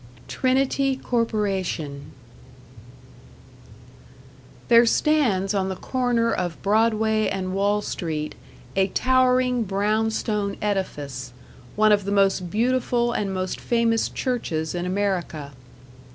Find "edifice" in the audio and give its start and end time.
10.59-11.33